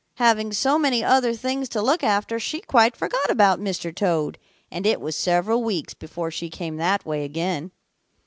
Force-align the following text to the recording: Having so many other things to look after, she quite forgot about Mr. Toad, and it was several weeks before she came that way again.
Having 0.15 0.53
so 0.53 0.79
many 0.79 1.03
other 1.03 1.35
things 1.35 1.69
to 1.69 1.79
look 1.79 2.03
after, 2.03 2.39
she 2.39 2.59
quite 2.59 2.97
forgot 2.97 3.29
about 3.29 3.59
Mr. 3.59 3.93
Toad, 3.95 4.39
and 4.71 4.87
it 4.87 4.99
was 4.99 5.15
several 5.15 5.63
weeks 5.63 5.93
before 5.93 6.31
she 6.31 6.49
came 6.49 6.77
that 6.77 7.05
way 7.05 7.23
again. 7.23 7.69